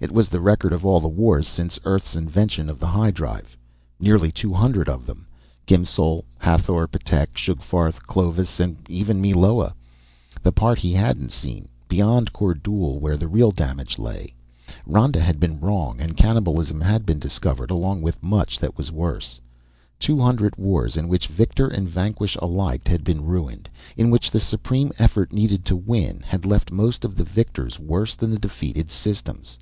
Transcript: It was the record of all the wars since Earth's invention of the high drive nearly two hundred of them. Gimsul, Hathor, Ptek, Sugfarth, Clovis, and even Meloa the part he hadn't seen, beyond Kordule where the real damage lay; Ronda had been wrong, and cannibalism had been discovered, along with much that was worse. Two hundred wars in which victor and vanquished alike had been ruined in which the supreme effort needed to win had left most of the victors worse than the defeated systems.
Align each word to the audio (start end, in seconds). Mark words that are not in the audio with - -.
It 0.00 0.10
was 0.12 0.28
the 0.28 0.40
record 0.40 0.74
of 0.74 0.84
all 0.84 1.00
the 1.00 1.08
wars 1.08 1.48
since 1.48 1.78
Earth's 1.86 2.14
invention 2.14 2.68
of 2.68 2.78
the 2.78 2.88
high 2.88 3.10
drive 3.10 3.56
nearly 3.98 4.30
two 4.30 4.52
hundred 4.52 4.86
of 4.86 5.06
them. 5.06 5.26
Gimsul, 5.66 6.24
Hathor, 6.36 6.86
Ptek, 6.88 7.28
Sugfarth, 7.38 8.02
Clovis, 8.06 8.60
and 8.60 8.76
even 8.90 9.18
Meloa 9.22 9.72
the 10.42 10.52
part 10.52 10.80
he 10.80 10.92
hadn't 10.92 11.32
seen, 11.32 11.68
beyond 11.88 12.34
Kordule 12.34 12.98
where 12.98 13.16
the 13.16 13.28
real 13.28 13.50
damage 13.50 13.98
lay; 13.98 14.34
Ronda 14.84 15.20
had 15.20 15.40
been 15.40 15.58
wrong, 15.58 15.98
and 16.00 16.18
cannibalism 16.18 16.82
had 16.82 17.06
been 17.06 17.18
discovered, 17.20 17.70
along 17.70 18.02
with 18.02 18.22
much 18.22 18.58
that 18.58 18.76
was 18.76 18.92
worse. 18.92 19.40
Two 19.98 20.18
hundred 20.18 20.56
wars 20.56 20.98
in 20.98 21.08
which 21.08 21.28
victor 21.28 21.68
and 21.68 21.88
vanquished 21.88 22.36
alike 22.42 22.88
had 22.88 23.04
been 23.04 23.24
ruined 23.24 23.70
in 23.96 24.10
which 24.10 24.30
the 24.30 24.40
supreme 24.40 24.92
effort 24.98 25.32
needed 25.32 25.64
to 25.64 25.76
win 25.76 26.20
had 26.26 26.44
left 26.44 26.70
most 26.70 27.06
of 27.06 27.16
the 27.16 27.24
victors 27.24 27.78
worse 27.78 28.14
than 28.14 28.30
the 28.30 28.38
defeated 28.38 28.90
systems. 28.90 29.58